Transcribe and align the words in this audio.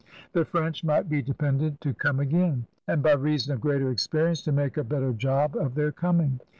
The 0.33 0.45
French 0.45 0.83
might 0.83 1.09
be 1.09 1.21
depended 1.21 1.79
to 1.81 1.93
come 1.93 2.19
again 2.19 2.65
and, 2.87 3.03
by 3.03 3.13
reason 3.13 3.53
of 3.53 3.61
greater 3.61 3.91
experience, 3.91 4.41
to 4.45 4.51
make 4.51 4.77
a 4.77 4.83
better 4.83 5.13
job 5.13 5.55
of 5.55 5.75
their 5.75 5.91
coming. 5.91 6.39